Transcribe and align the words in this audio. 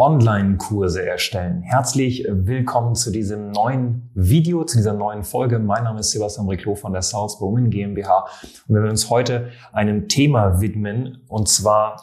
Online-Kurse 0.00 1.06
erstellen. 1.06 1.60
Herzlich 1.60 2.26
willkommen 2.26 2.94
zu 2.94 3.12
diesem 3.12 3.50
neuen 3.50 4.10
Video, 4.14 4.64
zu 4.64 4.78
dieser 4.78 4.94
neuen 4.94 5.24
Folge. 5.24 5.58
Mein 5.58 5.84
Name 5.84 6.00
ist 6.00 6.12
Sebastian 6.12 6.48
Riclo 6.48 6.74
von 6.74 6.94
der 6.94 7.02
South 7.02 7.38
Women 7.38 7.68
GmbH 7.68 8.24
und 8.66 8.74
wir 8.74 8.80
werden 8.80 8.92
uns 8.92 9.10
heute 9.10 9.50
einem 9.74 10.08
Thema 10.08 10.62
widmen 10.62 11.18
und 11.28 11.50
zwar 11.50 12.00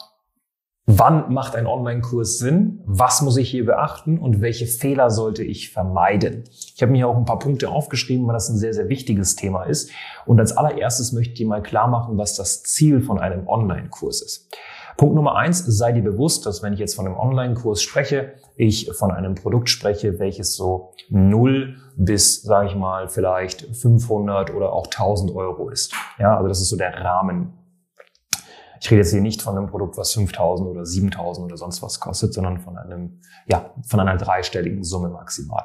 Wann 0.90 1.34
macht 1.34 1.54
ein 1.54 1.66
Online-Kurs 1.66 2.38
Sinn? 2.38 2.80
Was 2.86 3.20
muss 3.20 3.36
ich 3.36 3.50
hier 3.50 3.66
beachten 3.66 4.16
und 4.16 4.40
welche 4.40 4.66
Fehler 4.66 5.10
sollte 5.10 5.42
ich 5.42 5.70
vermeiden? 5.70 6.44
Ich 6.48 6.80
habe 6.80 6.92
mir 6.92 6.98
hier 6.98 7.08
auch 7.08 7.16
ein 7.16 7.26
paar 7.26 7.40
Punkte 7.40 7.68
aufgeschrieben, 7.68 8.26
weil 8.26 8.32
das 8.32 8.48
ein 8.48 8.56
sehr, 8.56 8.72
sehr 8.72 8.88
wichtiges 8.88 9.36
Thema 9.36 9.64
ist. 9.64 9.90
Und 10.24 10.40
als 10.40 10.56
allererstes 10.56 11.12
möchte 11.12 11.32
ich 11.32 11.38
dir 11.38 11.46
mal 11.46 11.62
klar 11.62 11.88
machen, 11.88 12.16
was 12.16 12.36
das 12.36 12.62
Ziel 12.62 13.02
von 13.02 13.18
einem 13.18 13.46
Online-Kurs 13.48 14.22
ist. 14.22 14.48
Punkt 14.98 15.14
Nummer 15.14 15.36
eins, 15.36 15.64
sei 15.64 15.92
dir 15.92 16.02
bewusst, 16.02 16.44
dass 16.44 16.60
wenn 16.64 16.72
ich 16.72 16.80
jetzt 16.80 16.96
von 16.96 17.06
einem 17.06 17.16
Online-Kurs 17.16 17.80
spreche, 17.80 18.32
ich 18.56 18.90
von 18.98 19.12
einem 19.12 19.36
Produkt 19.36 19.70
spreche, 19.70 20.18
welches 20.18 20.56
so 20.56 20.92
null 21.08 21.76
bis, 21.94 22.42
sage 22.42 22.66
ich 22.66 22.74
mal, 22.74 23.08
vielleicht 23.08 23.62
500 23.76 24.52
oder 24.52 24.72
auch 24.72 24.86
1000 24.86 25.32
Euro 25.36 25.68
ist. 25.68 25.94
Ja, 26.18 26.36
also 26.36 26.48
das 26.48 26.60
ist 26.60 26.70
so 26.70 26.76
der 26.76 26.92
Rahmen. 26.92 27.52
Ich 28.80 28.90
rede 28.90 29.02
jetzt 29.02 29.12
hier 29.12 29.20
nicht 29.20 29.40
von 29.40 29.56
einem 29.56 29.68
Produkt, 29.68 29.96
was 29.96 30.12
5000 30.14 30.68
oder 30.68 30.84
7000 30.84 31.46
oder 31.46 31.56
sonst 31.56 31.80
was 31.80 32.00
kostet, 32.00 32.34
sondern 32.34 32.58
von 32.58 32.76
einem, 32.76 33.20
ja, 33.46 33.72
von 33.86 34.00
einer 34.00 34.16
dreistelligen 34.16 34.82
Summe 34.82 35.10
maximal. 35.10 35.64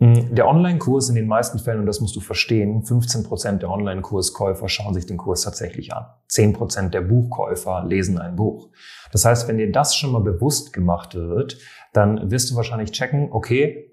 Hm, 0.00 0.34
der 0.34 0.48
Online-Kurs 0.48 1.08
in 1.08 1.14
den 1.14 1.28
meisten 1.28 1.58
Fällen, 1.58 1.80
und 1.80 1.86
das 1.86 2.00
musst 2.00 2.16
du 2.16 2.20
verstehen, 2.20 2.82
15 2.82 3.22
Prozent 3.22 3.62
der 3.62 3.70
Online-Kurskäufer 3.70 4.68
schauen 4.68 4.94
sich 4.94 5.06
den 5.06 5.16
Kurs 5.16 5.42
tatsächlich 5.42 5.92
an. 5.92 6.06
10 6.28 6.52
Prozent 6.52 6.94
der 6.94 7.02
Buchkäufer 7.02 7.84
lesen 7.84 8.18
ein 8.18 8.34
Buch. 8.34 8.70
Das 9.12 9.24
heißt, 9.24 9.46
wenn 9.46 9.58
dir 9.58 9.70
das 9.70 9.94
schon 9.94 10.12
mal 10.12 10.20
bewusst 10.20 10.72
gemacht 10.72 11.14
wird, 11.14 11.58
dann 11.92 12.30
wirst 12.30 12.50
du 12.50 12.56
wahrscheinlich 12.56 12.90
checken, 12.90 13.28
okay, 13.30 13.90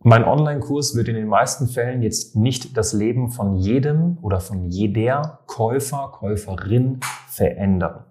mein 0.00 0.24
Online-Kurs 0.24 0.94
wird 0.94 1.08
in 1.08 1.16
den 1.16 1.26
meisten 1.26 1.66
Fällen 1.66 2.02
jetzt 2.02 2.36
nicht 2.36 2.76
das 2.76 2.92
Leben 2.92 3.30
von 3.30 3.56
jedem 3.56 4.18
oder 4.22 4.40
von 4.40 4.68
jeder 4.68 5.40
Käufer, 5.46 6.12
Käuferin 6.12 7.00
verändern. 7.28 8.04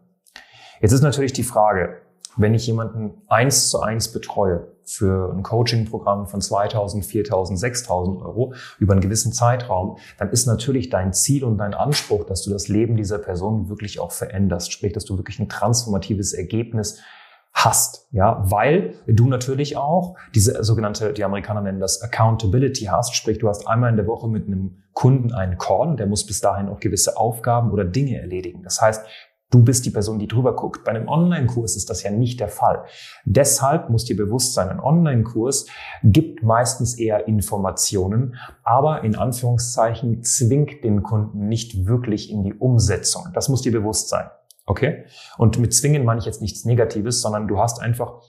Jetzt 0.81 0.91
ist 0.91 1.03
natürlich 1.03 1.33
die 1.33 1.43
Frage, 1.43 2.01
wenn 2.37 2.53
ich 2.53 2.67
jemanden 2.67 3.21
eins 3.27 3.69
zu 3.69 3.81
eins 3.81 4.11
betreue, 4.11 4.75
für 4.85 5.33
ein 5.33 5.43
Coaching-Programm 5.43 6.27
von 6.27 6.41
2000, 6.41 7.03
4000, 7.03 7.59
6000 7.59 8.21
Euro 8.21 8.53
über 8.79 8.93
einen 8.93 9.01
gewissen 9.01 9.33
Zeitraum, 9.33 9.97
dann 10.17 10.29
ist 10.29 10.45
natürlich 10.45 10.89
dein 10.89 11.11
Ziel 11.11 11.43
und 11.43 11.57
dein 11.57 11.73
Anspruch, 11.73 12.25
dass 12.25 12.43
du 12.43 12.51
das 12.51 12.67
Leben 12.67 12.95
dieser 12.95 13.17
Person 13.17 13.69
wirklich 13.69 13.99
auch 13.99 14.11
veränderst. 14.11 14.71
Sprich, 14.71 14.93
dass 14.93 15.05
du 15.05 15.17
wirklich 15.17 15.39
ein 15.39 15.49
transformatives 15.49 16.33
Ergebnis 16.33 16.99
hast, 17.51 18.07
ja, 18.11 18.43
weil 18.51 18.95
du 19.07 19.27
natürlich 19.27 19.77
auch 19.77 20.17
diese 20.35 20.61
sogenannte, 20.63 21.13
die 21.13 21.23
Amerikaner 21.23 21.61
nennen 21.61 21.79
das 21.79 22.01
Accountability 22.01 22.85
hast, 22.85 23.15
sprich, 23.15 23.39
du 23.39 23.47
hast 23.47 23.65
einmal 23.65 23.89
in 23.89 23.95
der 23.95 24.07
Woche 24.07 24.27
mit 24.27 24.45
einem 24.45 24.83
Kunden 24.91 25.33
einen 25.33 25.57
Call, 25.57 25.95
der 25.95 26.05
muss 26.05 26.25
bis 26.25 26.41
dahin 26.41 26.67
auch 26.67 26.81
gewisse 26.81 27.15
Aufgaben 27.15 27.71
oder 27.71 27.85
Dinge 27.85 28.19
erledigen. 28.19 28.61
Das 28.61 28.81
heißt, 28.81 29.05
Du 29.51 29.63
bist 29.63 29.85
die 29.85 29.91
Person, 29.91 30.17
die 30.19 30.27
drüber 30.27 30.55
guckt. 30.55 30.83
Bei 30.83 30.91
einem 30.91 31.07
Online-Kurs 31.07 31.75
ist 31.75 31.89
das 31.89 32.03
ja 32.03 32.11
nicht 32.11 32.39
der 32.39 32.47
Fall. 32.47 32.83
Deshalb 33.25 33.89
muss 33.89 34.05
dir 34.05 34.17
bewusst 34.17 34.53
sein, 34.53 34.69
ein 34.69 34.79
Online-Kurs 34.79 35.67
gibt 36.03 36.43
meistens 36.43 36.97
eher 36.97 37.27
Informationen, 37.27 38.35
aber 38.63 39.03
in 39.03 39.15
Anführungszeichen 39.15 40.23
zwingt 40.23 40.83
den 40.83 41.03
Kunden 41.03 41.47
nicht 41.47 41.85
wirklich 41.85 42.31
in 42.31 42.43
die 42.43 42.53
Umsetzung. 42.53 43.27
Das 43.33 43.47
muss 43.47 43.61
dir 43.61 43.71
bewusst 43.71 44.09
sein. 44.09 44.29
Okay? 44.65 45.05
Und 45.37 45.59
mit 45.59 45.73
zwingen 45.73 46.05
meine 46.05 46.19
ich 46.19 46.25
jetzt 46.25 46.41
nichts 46.41 46.65
Negatives, 46.65 47.21
sondern 47.21 47.47
du 47.47 47.59
hast 47.59 47.79
einfach, 47.81 48.23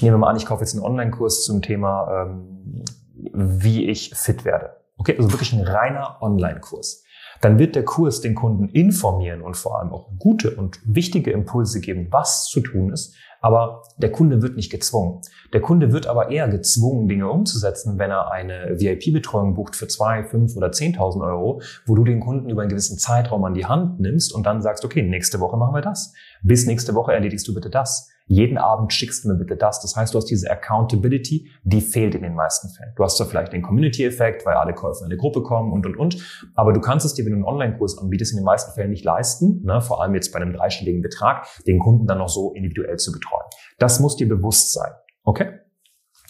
nehmen 0.00 0.14
wir 0.14 0.18
mal 0.18 0.30
an, 0.30 0.36
ich 0.36 0.46
kaufe 0.46 0.62
jetzt 0.62 0.74
einen 0.74 0.84
Online-Kurs 0.84 1.44
zum 1.44 1.62
Thema, 1.62 2.24
ähm, 2.24 2.84
wie 3.32 3.88
ich 3.88 4.14
fit 4.16 4.44
werde. 4.44 4.76
Okay? 4.98 5.16
Also 5.16 5.30
wirklich 5.30 5.52
ein 5.52 5.62
reiner 5.62 6.18
Online-Kurs 6.20 7.04
dann 7.40 7.58
wird 7.58 7.74
der 7.74 7.84
Kurs 7.84 8.20
den 8.20 8.34
Kunden 8.34 8.68
informieren 8.68 9.40
und 9.40 9.56
vor 9.56 9.78
allem 9.78 9.92
auch 9.92 10.10
gute 10.18 10.56
und 10.56 10.78
wichtige 10.84 11.30
Impulse 11.30 11.80
geben, 11.80 12.08
was 12.10 12.44
zu 12.46 12.60
tun 12.60 12.92
ist. 12.92 13.14
Aber 13.42 13.84
der 13.96 14.12
Kunde 14.12 14.42
wird 14.42 14.56
nicht 14.56 14.70
gezwungen. 14.70 15.22
Der 15.54 15.62
Kunde 15.62 15.92
wird 15.92 16.06
aber 16.06 16.30
eher 16.30 16.46
gezwungen, 16.46 17.08
Dinge 17.08 17.30
umzusetzen, 17.30 17.98
wenn 17.98 18.10
er 18.10 18.30
eine 18.30 18.78
VIP-Betreuung 18.78 19.54
bucht 19.54 19.76
für 19.76 19.88
zwei, 19.88 20.24
fünf 20.24 20.56
oder 20.56 20.72
zehntausend 20.72 21.24
Euro, 21.24 21.62
wo 21.86 21.94
du 21.94 22.04
den 22.04 22.20
Kunden 22.20 22.50
über 22.50 22.60
einen 22.60 22.68
gewissen 22.68 22.98
Zeitraum 22.98 23.42
an 23.44 23.54
die 23.54 23.64
Hand 23.64 23.98
nimmst 23.98 24.34
und 24.34 24.44
dann 24.44 24.60
sagst, 24.60 24.84
okay, 24.84 25.02
nächste 25.02 25.40
Woche 25.40 25.56
machen 25.56 25.74
wir 25.74 25.80
das. 25.80 26.12
Bis 26.42 26.66
nächste 26.66 26.94
Woche 26.94 27.14
erledigst 27.14 27.48
du 27.48 27.54
bitte 27.54 27.70
das 27.70 28.09
jeden 28.30 28.58
Abend 28.58 28.92
schickst 28.92 29.24
du 29.24 29.28
mir 29.28 29.34
bitte 29.34 29.56
das. 29.56 29.80
Das 29.80 29.96
heißt, 29.96 30.14
du 30.14 30.18
hast 30.18 30.26
diese 30.26 30.48
Accountability, 30.48 31.50
die 31.64 31.80
fehlt 31.80 32.14
in 32.14 32.22
den 32.22 32.36
meisten 32.36 32.68
Fällen. 32.68 32.92
Du 32.94 33.02
hast 33.02 33.16
zwar 33.16 33.26
vielleicht 33.26 33.52
den 33.52 33.60
Community-Effekt, 33.60 34.46
weil 34.46 34.54
alle 34.54 34.72
Käufer 34.72 35.00
in 35.00 35.06
eine 35.06 35.16
Gruppe 35.16 35.42
kommen 35.42 35.72
und, 35.72 35.84
und, 35.84 35.96
und, 35.96 36.50
aber 36.54 36.72
du 36.72 36.80
kannst 36.80 37.04
es 37.04 37.14
dir, 37.14 37.24
wenn 37.24 37.32
du 37.32 37.38
einen 37.38 37.44
Online-Kurs 37.44 37.98
anbietest, 37.98 38.30
in 38.32 38.38
den 38.38 38.44
meisten 38.44 38.72
Fällen 38.72 38.90
nicht 38.90 39.04
leisten, 39.04 39.62
ne, 39.64 39.80
vor 39.80 40.00
allem 40.00 40.14
jetzt 40.14 40.32
bei 40.32 40.40
einem 40.40 40.52
dreistelligen 40.52 41.02
Betrag, 41.02 41.44
den 41.66 41.80
Kunden 41.80 42.06
dann 42.06 42.18
noch 42.18 42.28
so 42.28 42.52
individuell 42.52 42.98
zu 42.98 43.10
betreuen. 43.10 43.46
Das 43.80 43.98
muss 43.98 44.14
dir 44.14 44.28
bewusst 44.28 44.72
sein. 44.74 44.92
Okay? 45.24 45.58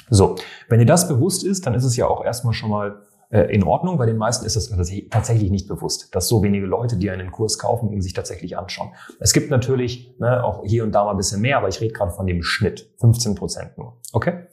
So, 0.08 0.36
wenn 0.70 0.78
dir 0.78 0.86
das 0.86 1.06
bewusst 1.06 1.44
ist, 1.44 1.66
dann 1.66 1.74
ist 1.74 1.84
es 1.84 1.96
ja 1.96 2.06
auch 2.06 2.24
erstmal 2.24 2.54
schon 2.54 2.70
mal 2.70 3.02
in 3.30 3.62
Ordnung. 3.62 3.96
Bei 3.96 4.06
den 4.06 4.16
meisten 4.16 4.44
ist 4.44 4.56
das 4.56 4.72
tatsächlich 5.10 5.50
nicht 5.50 5.68
bewusst, 5.68 6.14
dass 6.14 6.26
so 6.26 6.42
wenige 6.42 6.66
Leute, 6.66 6.96
die 6.96 7.10
einen 7.10 7.30
Kurs 7.30 7.58
kaufen, 7.58 7.92
ihn 7.92 8.02
sich 8.02 8.12
tatsächlich 8.12 8.58
anschauen. 8.58 8.90
Es 9.20 9.32
gibt 9.32 9.50
natürlich 9.50 10.16
ne, 10.18 10.42
auch 10.42 10.64
hier 10.64 10.82
und 10.82 10.92
da 10.92 11.04
mal 11.04 11.12
ein 11.12 11.16
bisschen 11.16 11.40
mehr, 11.40 11.58
aber 11.58 11.68
ich 11.68 11.80
rede 11.80 11.92
gerade 11.92 12.10
von 12.10 12.26
dem 12.26 12.42
Schnitt. 12.42 12.92
15 12.98 13.36
Prozent 13.36 13.78
nur. 13.78 14.00
Okay? 14.12 14.46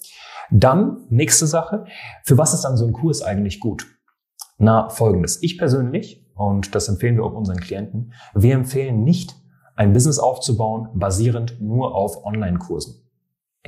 Dann, 0.51 1.07
nächste 1.09 1.47
Sache. 1.47 1.85
Für 2.23 2.37
was 2.37 2.53
ist 2.53 2.61
dann 2.61 2.77
so 2.77 2.85
ein 2.85 2.93
Kurs 2.93 3.21
eigentlich 3.23 3.59
gut? 3.59 3.87
Na, 4.57 4.89
folgendes. 4.89 5.41
Ich 5.41 5.57
persönlich, 5.57 6.25
und 6.35 6.75
das 6.75 6.87
empfehlen 6.87 7.15
wir 7.15 7.23
auch 7.23 7.33
unseren 7.33 7.59
Klienten, 7.59 8.13
wir 8.33 8.53
empfehlen 8.53 9.03
nicht, 9.03 9.35
ein 9.75 9.93
Business 9.93 10.19
aufzubauen, 10.19 10.89
basierend 10.95 11.61
nur 11.61 11.95
auf 11.95 12.25
Online-Kursen. 12.25 13.06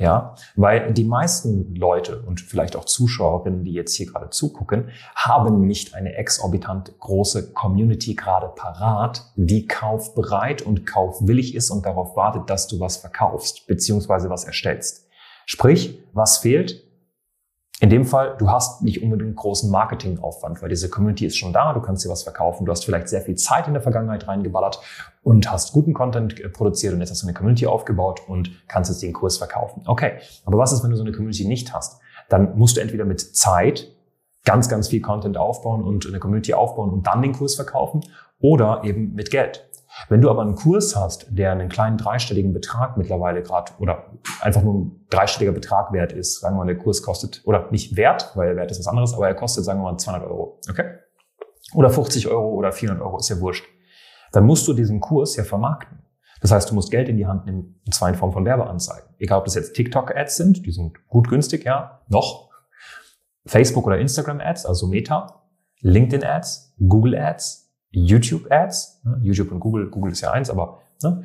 Ja, 0.00 0.34
weil 0.56 0.94
die 0.94 1.04
meisten 1.04 1.74
Leute 1.74 2.22
und 2.22 2.40
vielleicht 2.40 2.74
auch 2.74 2.86
Zuschauerinnen, 2.86 3.64
die 3.64 3.74
jetzt 3.74 3.94
hier 3.94 4.06
gerade 4.06 4.30
zugucken, 4.30 4.88
haben 5.14 5.66
nicht 5.66 5.94
eine 5.94 6.14
exorbitant 6.14 6.98
große 6.98 7.52
Community 7.52 8.14
gerade 8.14 8.48
parat, 8.48 9.30
die 9.36 9.66
kaufbereit 9.66 10.62
und 10.62 10.86
kaufwillig 10.86 11.54
ist 11.54 11.68
und 11.68 11.84
darauf 11.84 12.16
wartet, 12.16 12.48
dass 12.48 12.66
du 12.66 12.80
was 12.80 12.96
verkaufst, 12.96 13.66
beziehungsweise 13.66 14.30
was 14.30 14.44
erstellst. 14.44 15.06
Sprich, 15.44 16.02
was 16.14 16.38
fehlt? 16.38 16.82
In 17.82 17.88
dem 17.88 18.04
Fall, 18.04 18.36
du 18.38 18.50
hast 18.50 18.82
nicht 18.82 19.02
unbedingt 19.02 19.34
großen 19.36 19.70
Marketingaufwand, 19.70 20.60
weil 20.60 20.68
diese 20.68 20.90
Community 20.90 21.24
ist 21.24 21.38
schon 21.38 21.54
da, 21.54 21.72
du 21.72 21.80
kannst 21.80 22.04
dir 22.04 22.10
was 22.10 22.22
verkaufen, 22.22 22.66
du 22.66 22.72
hast 22.72 22.84
vielleicht 22.84 23.08
sehr 23.08 23.22
viel 23.22 23.36
Zeit 23.36 23.66
in 23.66 23.72
der 23.72 23.82
Vergangenheit 23.82 24.28
reingeballert 24.28 24.80
und 25.22 25.50
hast 25.50 25.72
guten 25.72 25.94
Content 25.94 26.38
äh, 26.38 26.50
produziert 26.50 26.92
und 26.92 27.00
jetzt 27.00 27.10
hast 27.10 27.22
du 27.22 27.26
eine 27.26 27.32
Community 27.32 27.66
aufgebaut 27.66 28.20
und 28.28 28.50
kannst 28.68 28.90
jetzt 28.90 29.02
den 29.02 29.14
Kurs 29.14 29.38
verkaufen. 29.38 29.82
Okay, 29.86 30.18
aber 30.44 30.58
was 30.58 30.72
ist, 30.72 30.82
wenn 30.82 30.90
du 30.90 30.96
so 30.96 31.02
eine 31.02 31.12
Community 31.12 31.46
nicht 31.46 31.72
hast? 31.72 32.00
Dann 32.28 32.58
musst 32.58 32.76
du 32.76 32.82
entweder 32.82 33.06
mit 33.06 33.20
Zeit 33.20 33.90
ganz, 34.44 34.68
ganz 34.68 34.88
viel 34.88 35.00
Content 35.00 35.38
aufbauen 35.38 35.82
und 35.82 36.06
eine 36.06 36.18
Community 36.18 36.52
aufbauen 36.52 36.90
und 36.90 37.06
dann 37.06 37.22
den 37.22 37.32
Kurs 37.32 37.54
verkaufen 37.54 38.02
oder 38.40 38.82
eben 38.84 39.14
mit 39.14 39.30
Geld. 39.30 39.69
Wenn 40.08 40.20
du 40.20 40.30
aber 40.30 40.42
einen 40.42 40.54
Kurs 40.54 40.96
hast, 40.96 41.26
der 41.30 41.52
einen 41.52 41.68
kleinen 41.68 41.96
dreistelligen 41.96 42.52
Betrag 42.52 42.96
mittlerweile 42.96 43.42
gerade 43.42 43.72
oder 43.78 44.12
einfach 44.40 44.62
nur 44.62 44.74
ein 44.74 45.06
dreistelliger 45.10 45.52
Betrag 45.52 45.92
wert 45.92 46.12
ist, 46.12 46.40
sagen 46.40 46.56
wir 46.56 46.64
mal, 46.64 46.66
der 46.66 46.78
Kurs 46.78 47.02
kostet, 47.02 47.42
oder 47.44 47.70
nicht 47.70 47.96
wert, 47.96 48.32
weil 48.34 48.56
Wert 48.56 48.70
ist 48.70 48.78
was 48.78 48.86
anderes, 48.86 49.14
aber 49.14 49.28
er 49.28 49.34
kostet, 49.34 49.64
sagen 49.64 49.80
wir 49.80 49.90
mal, 49.90 49.98
200 49.98 50.28
Euro, 50.28 50.60
okay? 50.68 50.84
Oder 51.74 51.90
50 51.90 52.28
Euro 52.28 52.48
oder 52.54 52.72
400 52.72 53.04
Euro, 53.04 53.18
ist 53.18 53.28
ja 53.28 53.38
wurscht. 53.40 53.64
Dann 54.32 54.44
musst 54.44 54.66
du 54.66 54.72
diesen 54.72 55.00
Kurs 55.00 55.36
ja 55.36 55.44
vermarkten. 55.44 55.98
Das 56.40 56.50
heißt, 56.52 56.70
du 56.70 56.74
musst 56.74 56.90
Geld 56.90 57.08
in 57.08 57.16
die 57.16 57.26
Hand 57.26 57.46
nehmen, 57.46 57.80
und 57.84 57.94
zwar 57.94 58.08
in 58.08 58.14
Form 58.14 58.32
von 58.32 58.44
Werbeanzeigen. 58.44 59.14
Egal, 59.18 59.38
ob 59.38 59.44
das 59.44 59.54
jetzt 59.54 59.74
TikTok-Ads 59.74 60.36
sind, 60.36 60.64
die 60.64 60.72
sind 60.72 61.06
gut 61.08 61.28
günstig, 61.28 61.64
ja, 61.64 62.00
noch. 62.08 62.48
Facebook- 63.46 63.86
oder 63.86 63.98
Instagram-Ads, 63.98 64.66
also 64.66 64.86
Meta. 64.86 65.36
LinkedIn-Ads, 65.82 66.74
Google-Ads, 66.78 67.69
YouTube-Ads, 67.90 69.02
ne? 69.04 69.18
YouTube 69.22 69.52
und 69.52 69.60
Google, 69.60 69.90
Google 69.90 70.12
ist 70.12 70.20
ja 70.20 70.30
eins, 70.30 70.50
aber 70.50 70.80
ne? 71.02 71.24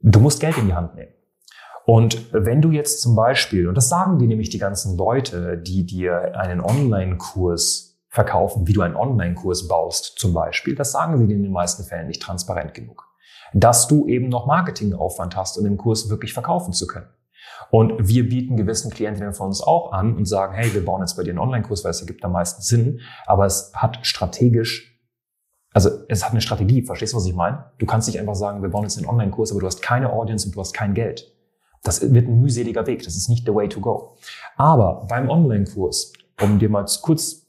du 0.00 0.20
musst 0.20 0.40
Geld 0.40 0.56
in 0.58 0.66
die 0.66 0.74
Hand 0.74 0.94
nehmen. 0.94 1.12
Und 1.86 2.32
wenn 2.32 2.62
du 2.62 2.70
jetzt 2.70 3.00
zum 3.00 3.16
Beispiel, 3.16 3.66
und 3.66 3.74
das 3.74 3.88
sagen 3.88 4.18
dir 4.18 4.28
nämlich 4.28 4.50
die 4.50 4.58
ganzen 4.58 4.96
Leute, 4.96 5.58
die 5.58 5.84
dir 5.86 6.38
einen 6.38 6.60
Online-Kurs 6.60 8.00
verkaufen, 8.08 8.66
wie 8.68 8.72
du 8.72 8.82
einen 8.82 8.96
Online-Kurs 8.96 9.66
baust 9.66 10.18
zum 10.18 10.32
Beispiel, 10.32 10.74
das 10.74 10.92
sagen 10.92 11.18
sie 11.18 11.26
dir 11.26 11.36
in 11.36 11.42
den 11.42 11.52
meisten 11.52 11.84
Fällen 11.84 12.06
nicht 12.06 12.22
transparent 12.22 12.74
genug. 12.74 13.08
Dass 13.54 13.88
du 13.88 14.06
eben 14.06 14.28
noch 14.28 14.46
Marketingaufwand 14.46 15.36
hast, 15.36 15.58
um 15.58 15.64
den 15.64 15.76
Kurs 15.76 16.08
wirklich 16.10 16.32
verkaufen 16.32 16.72
zu 16.72 16.86
können. 16.86 17.08
Und 17.70 18.08
wir 18.08 18.28
bieten 18.28 18.56
gewissen 18.56 18.90
Klientinnen 18.90 19.32
von 19.32 19.48
uns 19.48 19.62
auch 19.62 19.92
an 19.92 20.16
und 20.16 20.26
sagen, 20.26 20.54
hey, 20.54 20.72
wir 20.74 20.84
bauen 20.84 21.00
jetzt 21.00 21.16
bei 21.16 21.22
dir 21.22 21.30
einen 21.30 21.38
Online-Kurs, 21.38 21.84
weil 21.84 21.90
es 21.90 22.00
ergibt 22.00 22.24
am 22.24 22.32
meisten 22.32 22.62
Sinn, 22.62 23.00
aber 23.26 23.46
es 23.46 23.72
hat 23.74 23.98
strategisch, 24.02 24.89
also 25.72 25.90
es 26.08 26.24
hat 26.24 26.32
eine 26.32 26.40
Strategie, 26.40 26.82
verstehst 26.82 27.12
du, 27.12 27.16
was 27.16 27.26
ich 27.26 27.34
meine? 27.34 27.70
Du 27.78 27.86
kannst 27.86 28.08
nicht 28.08 28.18
einfach 28.18 28.34
sagen, 28.34 28.62
wir 28.62 28.70
bauen 28.70 28.82
jetzt 28.82 28.98
einen 28.98 29.06
Online-Kurs, 29.06 29.52
aber 29.52 29.60
du 29.60 29.66
hast 29.66 29.82
keine 29.82 30.12
Audience 30.12 30.46
und 30.46 30.56
du 30.56 30.60
hast 30.60 30.72
kein 30.72 30.94
Geld. 30.94 31.32
Das 31.82 32.02
wird 32.02 32.26
ein 32.26 32.40
mühseliger 32.40 32.86
Weg, 32.86 33.04
das 33.04 33.16
ist 33.16 33.28
nicht 33.28 33.46
the 33.46 33.54
way 33.54 33.68
to 33.68 33.80
go. 33.80 34.16
Aber 34.56 35.06
beim 35.08 35.30
Online-Kurs, 35.30 36.12
um 36.42 36.58
dir 36.58 36.68
mal 36.68 36.84
kurz 37.02 37.46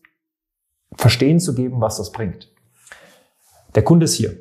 verstehen 0.96 1.40
zu 1.40 1.56
geben, 1.56 1.82
was 1.82 1.98
das 1.98 2.12
bringt. 2.12 2.54
Der 3.76 3.84
Kunde 3.84 4.06
ist 4.06 4.14
hier. 4.14 4.38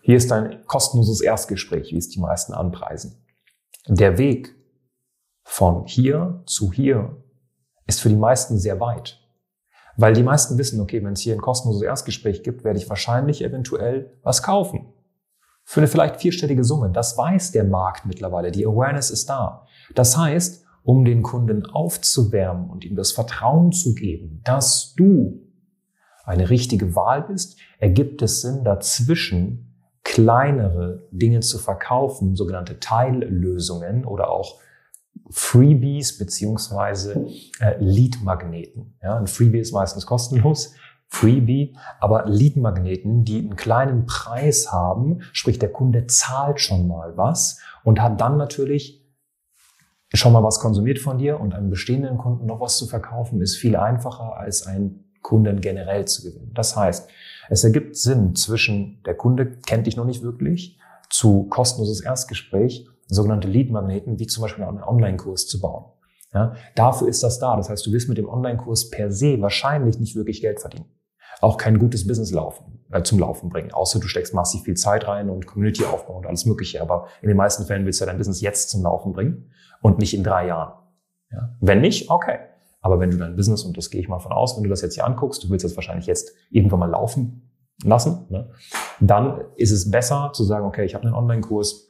Hier 0.00 0.16
ist 0.16 0.30
ein 0.32 0.64
kostenloses 0.66 1.20
Erstgespräch, 1.20 1.92
wie 1.92 1.98
es 1.98 2.08
die 2.08 2.20
meisten 2.20 2.52
anpreisen. 2.52 3.24
Der 3.86 4.18
Weg 4.18 4.54
von 5.42 5.86
hier 5.86 6.42
zu 6.46 6.72
hier 6.72 7.22
ist 7.86 8.00
für 8.00 8.08
die 8.08 8.16
meisten 8.16 8.58
sehr 8.58 8.80
weit. 8.80 9.23
Weil 9.96 10.14
die 10.14 10.22
meisten 10.22 10.58
wissen, 10.58 10.80
okay, 10.80 11.04
wenn 11.04 11.12
es 11.12 11.20
hier 11.20 11.34
ein 11.34 11.40
kostenloses 11.40 11.82
Erstgespräch 11.82 12.42
gibt, 12.42 12.64
werde 12.64 12.78
ich 12.78 12.88
wahrscheinlich 12.88 13.44
eventuell 13.44 14.10
was 14.22 14.42
kaufen. 14.42 14.86
Für 15.64 15.80
eine 15.80 15.88
vielleicht 15.88 16.16
vierstellige 16.16 16.64
Summe. 16.64 16.90
Das 16.90 17.16
weiß 17.16 17.52
der 17.52 17.64
Markt 17.64 18.04
mittlerweile. 18.04 18.50
Die 18.50 18.66
Awareness 18.66 19.10
ist 19.10 19.30
da. 19.30 19.66
Das 19.94 20.16
heißt, 20.16 20.64
um 20.82 21.04
den 21.04 21.22
Kunden 21.22 21.64
aufzuwärmen 21.64 22.68
und 22.68 22.84
ihm 22.84 22.96
das 22.96 23.12
Vertrauen 23.12 23.72
zu 23.72 23.94
geben, 23.94 24.42
dass 24.44 24.94
du 24.94 25.40
eine 26.24 26.50
richtige 26.50 26.94
Wahl 26.94 27.22
bist, 27.22 27.58
ergibt 27.78 28.20
es 28.22 28.42
Sinn, 28.42 28.64
dazwischen 28.64 29.74
kleinere 30.04 31.08
Dinge 31.10 31.40
zu 31.40 31.58
verkaufen, 31.58 32.36
sogenannte 32.36 32.78
Teillösungen 32.78 34.04
oder 34.04 34.30
auch 34.30 34.60
Freebies 35.30 36.18
beziehungsweise 36.18 37.26
äh, 37.60 37.76
Lead-Magneten. 37.78 38.98
Ja, 39.02 39.16
ein 39.16 39.26
Freebie 39.26 39.58
ist 39.58 39.72
meistens 39.72 40.06
kostenlos, 40.06 40.74
Freebie, 41.08 41.76
aber 42.00 42.26
Lead-Magneten, 42.26 43.24
die 43.24 43.38
einen 43.38 43.56
kleinen 43.56 44.06
Preis 44.06 44.72
haben, 44.72 45.20
sprich 45.32 45.58
der 45.58 45.72
Kunde 45.72 46.06
zahlt 46.06 46.60
schon 46.60 46.88
mal 46.88 47.16
was 47.16 47.60
und 47.84 48.02
hat 48.02 48.20
dann 48.20 48.36
natürlich 48.36 49.04
schon 50.12 50.32
mal 50.32 50.42
was 50.42 50.60
konsumiert 50.60 50.98
von 50.98 51.18
dir 51.18 51.40
und 51.40 51.54
einem 51.54 51.70
bestehenden 51.70 52.18
Kunden 52.18 52.46
noch 52.46 52.60
was 52.60 52.76
zu 52.78 52.86
verkaufen, 52.86 53.40
ist 53.40 53.56
viel 53.56 53.76
einfacher 53.76 54.36
als 54.36 54.66
einen 54.66 55.12
Kunden 55.22 55.60
generell 55.60 56.04
zu 56.04 56.22
gewinnen. 56.22 56.52
Das 56.54 56.76
heißt, 56.76 57.08
es 57.48 57.64
ergibt 57.64 57.96
Sinn 57.96 58.34
zwischen 58.34 59.02
der 59.04 59.14
Kunde 59.14 59.58
kennt 59.66 59.86
dich 59.86 59.96
noch 59.96 60.04
nicht 60.04 60.22
wirklich 60.22 60.78
zu 61.10 61.44
kostenloses 61.44 62.00
Erstgespräch, 62.02 62.86
sogenannte 63.08 63.48
Lead-Magneten, 63.48 64.18
wie 64.18 64.26
zum 64.26 64.42
Beispiel 64.42 64.64
einen 64.64 64.82
Online-Kurs 64.82 65.46
zu 65.46 65.60
bauen. 65.60 65.84
Ja, 66.32 66.54
dafür 66.74 67.08
ist 67.08 67.22
das 67.22 67.38
da. 67.38 67.56
Das 67.56 67.70
heißt, 67.70 67.86
du 67.86 67.92
wirst 67.92 68.08
mit 68.08 68.18
dem 68.18 68.28
Online-Kurs 68.28 68.90
per 68.90 69.12
se 69.12 69.40
wahrscheinlich 69.40 70.00
nicht 70.00 70.16
wirklich 70.16 70.40
Geld 70.40 70.60
verdienen. 70.60 70.86
Auch 71.40 71.56
kein 71.56 71.78
gutes 71.78 72.06
Business 72.06 72.32
laufen, 72.32 72.84
äh, 72.90 73.02
zum 73.02 73.18
Laufen 73.18 73.50
bringen. 73.50 73.72
Außer 73.72 74.00
du 74.00 74.08
steckst 74.08 74.34
massiv 74.34 74.62
viel 74.62 74.74
Zeit 74.74 75.06
rein 75.06 75.30
und 75.30 75.46
Community 75.46 75.84
aufbauen 75.84 76.18
und 76.18 76.26
alles 76.26 76.44
Mögliche. 76.44 76.80
Aber 76.80 77.06
in 77.22 77.28
den 77.28 77.36
meisten 77.36 77.64
Fällen 77.64 77.84
willst 77.86 78.00
du 78.00 78.06
dein 78.06 78.18
Business 78.18 78.40
jetzt 78.40 78.70
zum 78.70 78.82
Laufen 78.82 79.12
bringen 79.12 79.50
und 79.80 79.98
nicht 79.98 80.14
in 80.14 80.24
drei 80.24 80.46
Jahren. 80.48 80.72
Ja? 81.30 81.56
Wenn 81.60 81.80
nicht, 81.80 82.10
okay. 82.10 82.38
Aber 82.80 83.00
wenn 83.00 83.10
du 83.10 83.16
dein 83.16 83.36
Business, 83.36 83.62
und 83.64 83.76
das 83.76 83.90
gehe 83.90 84.00
ich 84.00 84.08
mal 84.08 84.18
von 84.18 84.32
aus, 84.32 84.56
wenn 84.56 84.64
du 84.64 84.70
das 84.70 84.82
jetzt 84.82 84.94
hier 84.94 85.06
anguckst, 85.06 85.42
du 85.44 85.50
willst 85.50 85.64
das 85.64 85.76
wahrscheinlich 85.76 86.06
jetzt 86.06 86.32
irgendwann 86.50 86.80
mal 86.80 86.90
laufen 86.90 87.50
lassen, 87.82 88.26
ne? 88.28 88.50
dann 89.00 89.40
ist 89.56 89.70
es 89.70 89.90
besser 89.90 90.30
zu 90.34 90.44
sagen, 90.44 90.66
okay, 90.66 90.84
ich 90.84 90.94
habe 90.94 91.04
einen 91.04 91.14
Online-Kurs 91.14 91.83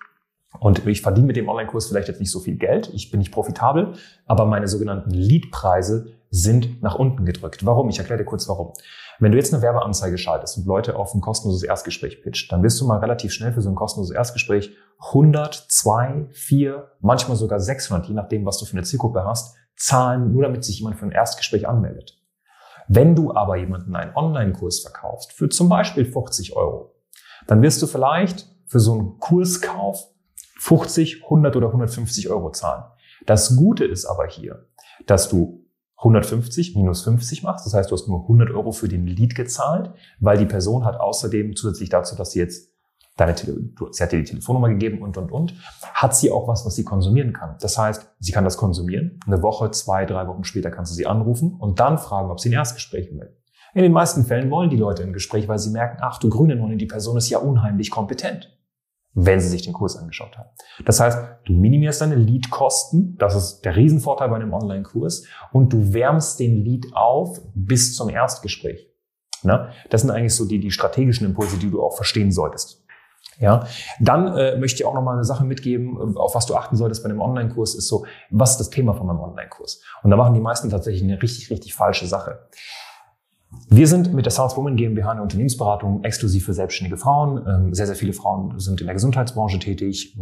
und 0.60 0.86
ich 0.86 1.02
verdiene 1.02 1.26
mit 1.26 1.36
dem 1.36 1.48
Online-Kurs 1.48 1.86
vielleicht 1.86 2.08
jetzt 2.08 2.20
nicht 2.20 2.30
so 2.30 2.40
viel 2.40 2.56
Geld, 2.56 2.90
ich 2.94 3.10
bin 3.10 3.18
nicht 3.18 3.32
profitabel, 3.32 3.94
aber 4.26 4.46
meine 4.46 4.68
sogenannten 4.68 5.10
Lead-Preise 5.10 6.12
sind 6.30 6.82
nach 6.82 6.94
unten 6.94 7.24
gedrückt. 7.24 7.64
Warum? 7.64 7.88
Ich 7.88 7.98
erkläre 7.98 8.18
dir 8.18 8.24
kurz 8.24 8.48
warum. 8.48 8.72
Wenn 9.20 9.30
du 9.30 9.38
jetzt 9.38 9.54
eine 9.54 9.62
Werbeanzeige 9.62 10.18
schaltest 10.18 10.58
und 10.58 10.66
Leute 10.66 10.96
auf 10.96 11.14
ein 11.14 11.20
kostenloses 11.20 11.62
Erstgespräch 11.62 12.22
pitcht, 12.22 12.50
dann 12.50 12.62
wirst 12.62 12.80
du 12.80 12.86
mal 12.86 12.98
relativ 12.98 13.32
schnell 13.32 13.52
für 13.52 13.62
so 13.62 13.68
ein 13.68 13.76
kostenloses 13.76 14.14
Erstgespräch 14.14 14.72
100, 14.98 15.54
2, 15.54 16.26
4, 16.32 16.90
manchmal 17.00 17.36
sogar 17.36 17.60
600, 17.60 18.06
je 18.06 18.14
nachdem, 18.14 18.44
was 18.44 18.58
du 18.58 18.64
für 18.64 18.76
eine 18.76 18.82
Zielgruppe 18.82 19.24
hast, 19.24 19.56
zahlen, 19.76 20.32
nur 20.32 20.42
damit 20.42 20.64
sich 20.64 20.78
jemand 20.78 20.98
für 20.98 21.06
ein 21.06 21.12
Erstgespräch 21.12 21.68
anmeldet. 21.68 22.18
Wenn 22.88 23.14
du 23.14 23.34
aber 23.34 23.56
jemanden 23.56 23.94
einen 23.96 24.14
Online-Kurs 24.14 24.80
verkaufst, 24.80 25.32
für 25.32 25.48
zum 25.48 25.68
Beispiel 25.68 26.04
50 26.04 26.56
Euro, 26.56 26.94
dann 27.46 27.62
wirst 27.62 27.80
du 27.82 27.86
vielleicht 27.86 28.46
für 28.66 28.80
so 28.80 28.92
einen 28.92 29.18
Kurskauf 29.18 30.08
50, 30.64 31.24
100 31.24 31.56
oder 31.56 31.66
150 31.66 32.30
Euro 32.30 32.50
zahlen. 32.50 32.84
Das 33.26 33.54
Gute 33.54 33.84
ist 33.84 34.06
aber 34.06 34.26
hier, 34.26 34.66
dass 35.06 35.28
du 35.28 35.66
150 35.98 36.74
minus 36.74 37.02
50 37.02 37.42
machst. 37.42 37.66
Das 37.66 37.74
heißt, 37.74 37.90
du 37.90 37.94
hast 37.94 38.08
nur 38.08 38.22
100 38.22 38.50
Euro 38.50 38.72
für 38.72 38.88
den 38.88 39.06
Lead 39.06 39.34
gezahlt, 39.34 39.92
weil 40.20 40.38
die 40.38 40.46
Person 40.46 40.86
hat 40.86 40.98
außerdem 40.98 41.54
zusätzlich 41.54 41.90
dazu, 41.90 42.16
dass 42.16 42.30
sie 42.30 42.38
jetzt 42.38 42.72
deine 43.18 43.34
Tele 43.34 43.58
sie 43.90 44.02
hat 44.02 44.12
dir 44.12 44.18
die 44.18 44.24
Telefonnummer 44.24 44.70
gegeben 44.70 45.02
und, 45.02 45.18
und, 45.18 45.30
und, 45.30 45.54
hat 45.92 46.16
sie 46.16 46.32
auch 46.32 46.48
was, 46.48 46.64
was 46.64 46.74
sie 46.74 46.84
konsumieren 46.84 47.34
kann. 47.34 47.56
Das 47.60 47.76
heißt, 47.76 48.14
sie 48.18 48.32
kann 48.32 48.44
das 48.44 48.56
konsumieren. 48.56 49.20
Eine 49.26 49.42
Woche, 49.42 49.70
zwei, 49.70 50.06
drei 50.06 50.26
Wochen 50.26 50.44
später 50.44 50.70
kannst 50.70 50.92
du 50.92 50.96
sie 50.96 51.06
anrufen 51.06 51.56
und 51.58 51.78
dann 51.78 51.98
fragen, 51.98 52.30
ob 52.30 52.40
sie 52.40 52.48
ein 52.48 52.54
Erstgespräch 52.54 53.12
will. 53.12 53.36
In 53.74 53.82
den 53.82 53.92
meisten 53.92 54.24
Fällen 54.24 54.50
wollen 54.50 54.70
die 54.70 54.76
Leute 54.76 55.02
ein 55.02 55.12
Gespräch, 55.12 55.46
weil 55.46 55.58
sie 55.58 55.70
merken, 55.70 55.98
ach 56.00 56.18
du 56.18 56.30
grüne 56.30 56.56
Nonne, 56.56 56.78
die 56.78 56.86
Person 56.86 57.18
ist 57.18 57.28
ja 57.28 57.38
unheimlich 57.38 57.90
kompetent, 57.90 58.56
wenn 59.14 59.40
sie 59.40 59.48
sich 59.48 59.62
den 59.62 59.72
Kurs 59.72 59.96
angeschaut 59.96 60.36
haben. 60.36 60.48
Das 60.84 61.00
heißt, 61.00 61.18
du 61.44 61.52
minimierst 61.52 62.00
deine 62.00 62.16
Leadkosten, 62.16 63.16
das 63.18 63.34
ist 63.34 63.64
der 63.64 63.76
Riesenvorteil 63.76 64.28
bei 64.28 64.36
einem 64.36 64.52
Online-Kurs, 64.52 65.26
und 65.52 65.72
du 65.72 65.92
wärmst 65.94 66.40
den 66.40 66.64
Lead 66.64 66.86
auf 66.94 67.40
bis 67.54 67.94
zum 67.94 68.08
Erstgespräch. 68.08 68.88
Ne? 69.42 69.70
Das 69.90 70.00
sind 70.00 70.10
eigentlich 70.10 70.34
so 70.34 70.46
die, 70.46 70.58
die 70.58 70.70
strategischen 70.70 71.26
Impulse, 71.26 71.58
die 71.58 71.70
du 71.70 71.82
auch 71.82 71.94
verstehen 71.94 72.32
solltest. 72.32 72.84
Ja, 73.40 73.66
dann 73.98 74.36
äh, 74.36 74.56
möchte 74.58 74.76
ich 74.76 74.86
auch 74.86 74.94
noch 74.94 75.02
mal 75.02 75.14
eine 75.14 75.24
Sache 75.24 75.44
mitgeben, 75.44 76.16
auf 76.16 76.34
was 76.34 76.46
du 76.46 76.54
achten 76.54 76.76
solltest 76.76 77.02
bei 77.02 77.10
einem 77.10 77.20
Online-Kurs, 77.20 77.74
ist 77.74 77.88
so, 77.88 78.06
was 78.30 78.52
ist 78.52 78.58
das 78.58 78.70
Thema 78.70 78.94
von 78.94 79.06
meinem 79.06 79.20
Online-Kurs? 79.20 79.82
Und 80.02 80.10
da 80.10 80.16
machen 80.16 80.34
die 80.34 80.40
meisten 80.40 80.70
tatsächlich 80.70 81.02
eine 81.02 81.20
richtig, 81.20 81.50
richtig 81.50 81.74
falsche 81.74 82.06
Sache. 82.06 82.48
Wir 83.68 83.88
sind 83.88 84.14
mit 84.14 84.24
der 84.24 84.32
South 84.32 84.56
Woman 84.56 84.76
GmbH 84.76 85.10
eine 85.10 85.22
Unternehmensberatung 85.22 86.04
exklusiv 86.04 86.44
für 86.44 86.54
selbstständige 86.54 86.96
Frauen. 86.96 87.44
Ähm, 87.46 87.74
sehr, 87.74 87.86
sehr 87.86 87.96
viele 87.96 88.12
Frauen 88.12 88.58
sind 88.58 88.80
in 88.80 88.86
der 88.86 88.94
Gesundheitsbranche 88.94 89.58
tätig 89.58 90.16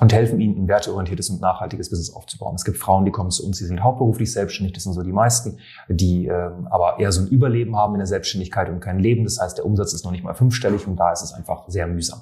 und 0.00 0.12
helfen 0.12 0.40
ihnen, 0.40 0.64
ein 0.64 0.68
werteorientiertes 0.68 1.30
und 1.30 1.40
nachhaltiges 1.40 1.90
Business 1.90 2.14
aufzubauen. 2.14 2.54
Es 2.54 2.64
gibt 2.64 2.78
Frauen, 2.78 3.04
die 3.04 3.10
kommen 3.10 3.30
zu 3.30 3.46
uns, 3.46 3.58
die 3.58 3.64
sind 3.64 3.82
hauptberuflich 3.82 4.32
selbstständig, 4.32 4.72
das 4.74 4.84
sind 4.84 4.94
so 4.94 5.02
die 5.02 5.12
meisten, 5.12 5.58
die 5.88 6.26
ähm, 6.26 6.66
aber 6.70 6.98
eher 6.98 7.12
so 7.12 7.22
ein 7.22 7.28
Überleben 7.28 7.76
haben 7.76 7.94
in 7.94 7.98
der 7.98 8.06
Selbstständigkeit 8.06 8.68
und 8.68 8.80
kein 8.80 8.98
Leben. 8.98 9.24
Das 9.24 9.38
heißt, 9.40 9.58
der 9.58 9.66
Umsatz 9.66 9.92
ist 9.92 10.04
noch 10.04 10.12
nicht 10.12 10.24
mal 10.24 10.34
fünfstellig 10.34 10.86
und 10.86 10.96
da 10.96 11.12
ist 11.12 11.22
es 11.22 11.32
einfach 11.32 11.68
sehr 11.68 11.86
mühsam. 11.86 12.20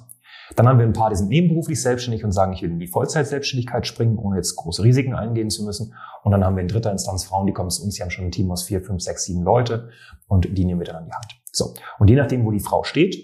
Dann 0.55 0.67
haben 0.67 0.79
wir 0.79 0.85
ein 0.85 0.93
paar, 0.93 1.09
die 1.09 1.15
sind 1.15 1.29
nebenberuflich 1.29 1.81
selbstständig 1.81 2.23
und 2.23 2.31
sagen, 2.31 2.53
ich 2.53 2.61
will 2.61 2.71
in 2.71 2.79
die 2.79 2.87
Vollzeitselbstständigkeit 2.87 3.87
springen, 3.87 4.17
ohne 4.17 4.37
jetzt 4.37 4.55
große 4.55 4.83
Risiken 4.83 5.15
eingehen 5.15 5.49
zu 5.49 5.63
müssen. 5.63 5.93
Und 6.23 6.31
dann 6.31 6.43
haben 6.43 6.55
wir 6.55 6.61
in 6.61 6.67
dritter 6.67 6.91
Instanz 6.91 7.23
Frauen, 7.23 7.47
die 7.47 7.53
kommen 7.53 7.69
zu 7.69 7.83
uns, 7.83 7.95
die 7.95 8.01
haben 8.01 8.11
schon 8.11 8.25
ein 8.25 8.31
Team 8.31 8.51
aus 8.51 8.63
vier, 8.63 8.81
fünf, 8.81 9.01
sechs, 9.01 9.25
sieben 9.25 9.43
Leute 9.43 9.89
und 10.27 10.57
die 10.57 10.65
nehmen 10.65 10.79
wir 10.79 10.87
dann 10.87 10.97
an 10.97 11.05
die 11.05 11.13
Hand. 11.13 11.41
So. 11.51 11.73
Und 11.99 12.09
je 12.09 12.15
nachdem, 12.15 12.45
wo 12.45 12.51
die 12.51 12.59
Frau 12.59 12.83
steht, 12.83 13.15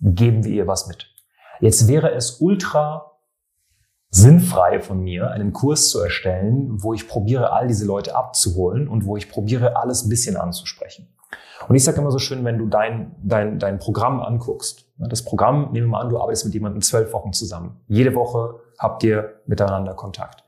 geben 0.00 0.44
wir 0.44 0.52
ihr 0.52 0.66
was 0.66 0.86
mit. 0.86 1.12
Jetzt 1.60 1.88
wäre 1.88 2.12
es 2.12 2.40
ultra 2.40 3.12
sinnfrei 4.10 4.80
von 4.80 5.00
mir, 5.00 5.30
einen 5.30 5.52
Kurs 5.52 5.90
zu 5.90 6.00
erstellen, 6.00 6.82
wo 6.82 6.94
ich 6.94 7.08
probiere, 7.08 7.52
all 7.52 7.66
diese 7.66 7.84
Leute 7.84 8.14
abzuholen 8.14 8.88
und 8.88 9.04
wo 9.04 9.16
ich 9.16 9.30
probiere, 9.30 9.76
alles 9.76 10.04
ein 10.04 10.08
bisschen 10.08 10.36
anzusprechen. 10.36 11.08
Und 11.68 11.74
ich 11.74 11.84
sage 11.84 12.00
immer 12.00 12.10
so 12.10 12.18
schön, 12.18 12.44
wenn 12.44 12.58
du 12.58 12.66
dein, 12.66 13.16
dein, 13.22 13.58
dein 13.58 13.78
Programm 13.78 14.20
anguckst, 14.20 14.86
das 14.98 15.24
Programm, 15.24 15.72
nehmen 15.72 15.86
wir 15.86 15.92
mal 15.92 16.00
an, 16.02 16.08
du 16.08 16.18
arbeitest 16.18 16.44
mit 16.44 16.54
jemandem 16.54 16.80
zwölf 16.82 17.12
Wochen 17.12 17.32
zusammen. 17.32 17.80
Jede 17.86 18.14
Woche 18.14 18.60
habt 18.78 19.02
ihr 19.04 19.40
miteinander 19.46 19.94
Kontakt. 19.94 20.44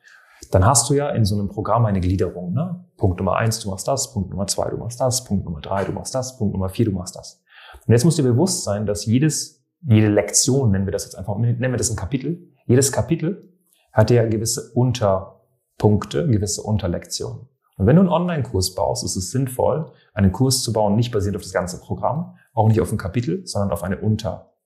Dann 0.51 0.65
hast 0.65 0.89
du 0.89 0.95
ja 0.95 1.11
in 1.11 1.25
so 1.25 1.39
einem 1.39 1.49
Programm 1.49 1.85
eine 1.85 2.01
Gliederung. 2.01 2.55
Ne? 2.55 2.85
Punkt 2.97 3.19
Nummer 3.19 3.37
eins, 3.37 3.61
du 3.61 3.71
machst 3.71 3.89
das. 3.89 4.13
Punkt 4.13 4.31
Nummer 4.31 4.47
zwei, 4.47 4.71
du 4.71 4.77
machst 4.77 5.01
das. 5.01 5.25
Punkt 5.25 5.45
Nummer 5.45 5.61
drei, 5.61 5.85
du 5.85 5.93
machst 5.93 6.15
das. 6.15 6.39
Punkt 6.39 6.55
Nummer 6.55 6.69
vier, 6.69 6.87
du 6.87 6.93
machst 6.93 7.17
das. 7.17 7.43
Und 7.87 7.93
jetzt 7.93 8.05
musst 8.05 8.19
dir 8.19 8.23
bewusst 8.23 8.65
sein, 8.65 8.87
dass 8.87 9.05
jedes, 9.05 9.67
jede 9.83 10.09
Lektion, 10.09 10.71
nennen 10.71 10.87
wir 10.87 10.93
das 10.93 11.05
jetzt 11.05 11.17
einfach, 11.17 11.37
nennen 11.37 11.61
wir 11.61 11.77
das 11.77 11.91
ein 11.91 11.97
Kapitel, 11.97 12.49
jedes 12.67 12.93
Kapitel 12.93 13.53
hat 13.93 14.11
ja 14.11 14.27
gewisse 14.27 14.73
Unterpunkte, 14.75 16.27
gewisse 16.29 16.63
Unterlektionen. 16.63 17.49
Und 17.79 17.87
wenn 17.87 17.97
du 17.97 18.03
einen 18.03 18.11
Online-Kurs 18.11 18.75
baust, 18.75 19.05
ist 19.05 19.17
es 19.17 19.31
sinnvoll, 19.31 19.93
einen 20.19 20.33
Kurs 20.33 20.63
zu 20.65 20.73
bauen, 20.73 20.97
nicht 20.97 21.13
basierend 21.13 21.37
auf 21.37 21.45
das 21.45 21.53
ganze 21.53 21.79
Programm, 21.81 22.37
auch 22.53 22.67
nicht 22.67 22.81
auf 22.81 22.91
ein 22.91 22.99
Kapitel, 22.99 23.47
sondern 23.47 23.71
auf 23.71 23.85
eine 23.85 23.99
Unter, 23.99 24.57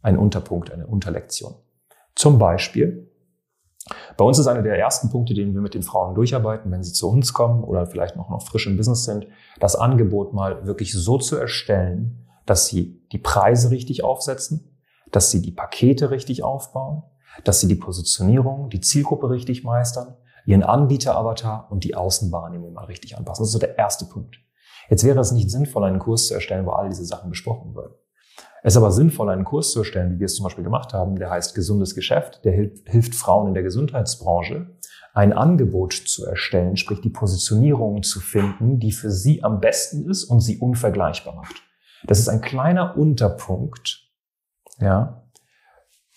einen 0.00 0.16
Unterpunkt, 0.16 0.70
eine 0.70 0.86
Unterlektion. 0.86 1.56
Zum 2.14 2.38
Beispiel, 2.38 3.10
Bei 4.16 4.24
uns 4.24 4.38
ist 4.38 4.46
einer 4.46 4.62
der 4.62 4.78
ersten 4.78 5.10
Punkte, 5.10 5.34
den 5.34 5.54
wir 5.54 5.60
mit 5.60 5.74
den 5.74 5.82
Frauen 5.82 6.14
durcharbeiten, 6.14 6.70
wenn 6.72 6.82
sie 6.82 6.92
zu 6.92 7.08
uns 7.08 7.32
kommen 7.32 7.62
oder 7.62 7.86
vielleicht 7.86 8.16
noch, 8.16 8.30
noch 8.30 8.42
frisch 8.42 8.66
im 8.66 8.76
Business 8.76 9.04
sind, 9.04 9.26
das 9.60 9.76
Angebot 9.76 10.32
mal 10.32 10.66
wirklich 10.66 10.92
so 10.92 11.18
zu 11.18 11.36
erstellen, 11.36 12.26
dass 12.46 12.66
sie 12.66 13.06
die 13.12 13.18
Preise 13.18 13.70
richtig 13.70 14.02
aufsetzen, 14.02 14.76
dass 15.12 15.30
sie 15.30 15.40
die 15.40 15.52
Pakete 15.52 16.10
richtig 16.10 16.42
aufbauen, 16.42 17.04
dass 17.44 17.60
sie 17.60 17.68
die 17.68 17.76
Positionierung, 17.76 18.70
die 18.70 18.80
Zielgruppe 18.80 19.30
richtig 19.30 19.62
meistern, 19.62 20.16
ihren 20.46 20.62
Anbieter-Avatar 20.62 21.68
und 21.70 21.84
die 21.84 21.94
Außenwahrnehmung 21.94 22.72
mal 22.72 22.86
richtig 22.86 23.16
anpassen. 23.16 23.42
Das 23.42 23.48
ist 23.48 23.52
so 23.52 23.58
der 23.58 23.78
erste 23.78 24.06
Punkt. 24.06 24.36
Jetzt 24.88 25.04
wäre 25.04 25.20
es 25.20 25.32
nicht 25.32 25.50
sinnvoll, 25.50 25.84
einen 25.84 25.98
Kurs 25.98 26.28
zu 26.28 26.34
erstellen, 26.34 26.66
wo 26.66 26.70
all 26.70 26.88
diese 26.88 27.04
Sachen 27.04 27.30
besprochen 27.30 27.74
würden. 27.74 27.94
Es 28.62 28.72
ist 28.72 28.78
aber 28.78 28.90
sinnvoll, 28.90 29.30
einen 29.30 29.44
Kurs 29.44 29.70
zu 29.70 29.80
erstellen, 29.80 30.14
wie 30.14 30.20
wir 30.20 30.26
es 30.26 30.34
zum 30.34 30.44
Beispiel 30.44 30.64
gemacht 30.64 30.92
haben, 30.92 31.16
der 31.16 31.30
heißt 31.30 31.54
Gesundes 31.54 31.94
Geschäft, 31.94 32.44
der 32.44 32.52
hilft, 32.52 32.88
hilft 32.88 33.14
Frauen 33.14 33.48
in 33.48 33.54
der 33.54 33.62
Gesundheitsbranche, 33.62 34.76
ein 35.14 35.32
Angebot 35.32 35.92
zu 35.92 36.26
erstellen, 36.26 36.76
sprich 36.76 37.00
die 37.00 37.10
Positionierung 37.10 38.02
zu 38.02 38.20
finden, 38.20 38.80
die 38.80 38.92
für 38.92 39.10
sie 39.10 39.42
am 39.44 39.60
besten 39.60 40.10
ist 40.10 40.24
und 40.24 40.40
sie 40.40 40.58
unvergleichbar 40.58 41.36
macht. 41.36 41.62
Das 42.06 42.18
ist 42.18 42.28
ein 42.28 42.40
kleiner 42.40 42.96
Unterpunkt, 42.96 44.10
ja, 44.78 45.22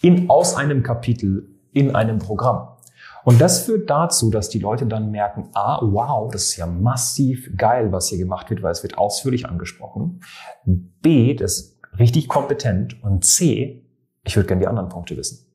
in, 0.01 0.29
aus 0.29 0.55
einem 0.55 0.83
Kapitel 0.83 1.59
in 1.71 1.95
einem 1.95 2.19
Programm. 2.19 2.78
Und 3.23 3.41
das 3.41 3.65
führt 3.65 3.89
dazu, 3.89 4.29
dass 4.29 4.49
die 4.49 4.59
Leute 4.59 4.85
dann 4.85 5.11
merken, 5.11 5.49
ah, 5.53 5.79
wow, 5.81 6.31
das 6.31 6.43
ist 6.45 6.57
ja 6.57 6.65
massiv 6.65 7.51
geil, 7.57 7.91
was 7.91 8.07
hier 8.07 8.17
gemacht 8.17 8.49
wird, 8.49 8.63
weil 8.63 8.71
es 8.71 8.83
wird 8.83 8.97
ausführlich 8.97 9.45
angesprochen. 9.45 10.21
B, 10.65 11.33
das 11.33 11.59
ist 11.59 11.79
richtig 11.97 12.27
kompetent. 12.27 13.01
Und 13.03 13.25
C, 13.25 13.85
ich 14.23 14.35
würde 14.35 14.47
gerne 14.47 14.61
die 14.61 14.67
anderen 14.67 14.89
Punkte 14.89 15.17
wissen. 15.17 15.45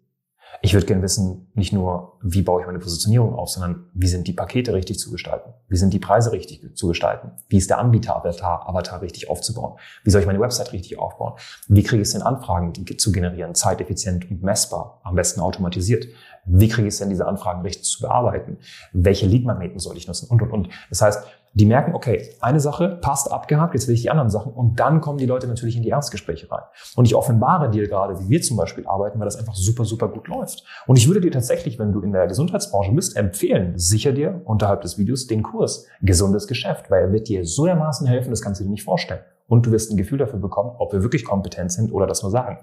Ich 0.63 0.73
würde 0.73 0.87
gerne 0.87 1.03
wissen, 1.03 1.51
nicht 1.55 1.73
nur, 1.73 2.19
wie 2.23 2.41
baue 2.41 2.61
ich 2.61 2.67
meine 2.67 2.79
Positionierung 2.79 3.35
auf, 3.35 3.51
sondern 3.51 3.91
wie 3.93 4.07
sind 4.07 4.27
die 4.27 4.33
Pakete 4.33 4.73
richtig 4.73 4.99
zu 4.99 5.11
gestalten? 5.11 5.53
Wie 5.69 5.77
sind 5.77 5.93
die 5.93 5.99
Preise 5.99 6.33
richtig 6.33 6.75
zu 6.75 6.89
gestalten? 6.89 7.33
Wie 7.49 7.59
ist 7.59 7.69
der 7.69 7.79
Anbieter-Avatar 7.79 8.67
Avatar 8.67 9.03
richtig 9.03 9.29
aufzubauen? 9.29 9.79
Wie 10.05 10.11
soll 10.11 10.23
ich 10.23 10.27
meine 10.27 10.41
Website 10.41 10.73
richtig 10.73 10.99
aufbauen? 10.99 11.35
Wie 11.69 11.83
kriege 11.83 12.01
ich 12.01 12.09
es 12.09 12.13
denn, 12.15 12.23
Anfragen 12.23 12.73
zu 12.97 13.13
generieren, 13.13 13.55
zeiteffizient 13.55 14.31
und 14.31 14.43
messbar, 14.43 15.01
am 15.05 15.17
besten 15.17 15.41
automatisiert? 15.41 16.07
Wie 16.47 16.69
kriege 16.69 16.89
ich 16.89 16.95
es 16.95 16.99
denn, 16.99 17.11
diese 17.11 17.27
Anfragen 17.27 17.63
richtig 17.63 17.85
zu 17.85 18.03
bearbeiten? 18.03 18.59
Welche 18.93 19.27
Lead-Magneten 19.27 19.79
soll 19.79 19.97
ich 19.97 20.07
nutzen? 20.07 20.29
Und, 20.31 20.43
und, 20.43 20.51
und. 20.51 20.69
Das 20.91 21.03
heißt, 21.03 21.27
die 21.57 21.67
merken, 21.67 21.95
okay, 21.95 22.31
eine 22.41 22.59
Sache 22.59 22.99
passt 23.01 23.31
abgehakt, 23.31 23.75
jetzt 23.75 23.87
will 23.87 23.95
ich 23.95 24.03
die 24.03 24.11
anderen 24.11 24.29
Sachen 24.29 24.53
und 24.53 24.81
dann 24.81 25.01
kommen 25.01 25.19
die 25.19 25.27
Leute 25.27 25.47
natürlich 25.47 25.77
in 25.77 25.83
die 25.83 25.89
Erstgespräche 25.89 26.51
rein. 26.51 26.65
Und 26.97 27.05
ich 27.05 27.15
offenbare 27.15 27.71
dir 27.71 27.87
gerade, 27.89 28.19
wie 28.19 28.29
wir 28.29 28.43
zum 28.43 28.57
Beispiel 28.57 28.85
arbeiten, 28.87 29.21
weil 29.21 29.27
das 29.27 29.37
einfach 29.37 29.55
super, 29.55 29.85
super 29.85 30.09
gut 30.09 30.27
läuft. 30.27 30.65
Und 30.89 30.97
ich 30.97 31.07
würde 31.07 31.21
dir 31.21 31.31
tatsächlich, 31.31 31.79
wenn 31.79 31.93
du 31.93 32.01
in 32.01 32.11
der 32.13 32.27
Gesundheitsbranche 32.27 32.93
bist, 32.93 33.17
empfehlen, 33.17 33.79
sicher 33.79 34.13
dir 34.13 34.43
unterhalb 34.45 34.83
des 34.83 34.99
Videos 34.99 35.29
den 35.29 35.45
Kurs 35.45 35.87
Gesundes 36.03 36.49
Geschäft, 36.49 36.91
weil 36.91 37.05
er 37.05 37.13
wird 37.13 37.29
dir 37.29 37.45
so 37.45 37.67
dermaßen 37.67 38.07
helfen, 38.07 38.31
das 38.31 38.43
kannst 38.43 38.61
du 38.61 38.65
dir 38.65 38.71
nicht 38.71 38.85
vorstellen. 38.85 39.21
Und 39.47 39.67
du 39.67 39.71
wirst 39.71 39.93
ein 39.93 39.97
Gefühl 39.97 40.19
dafür 40.19 40.41
bekommen, 40.41 40.75
ob 40.79 40.93
wir 40.93 41.03
wirklich 41.03 41.25
kompetent 41.25 41.71
sind 41.71 41.93
oder 41.93 42.09
das 42.09 42.23
nur 42.23 42.33
sagen. 42.33 42.59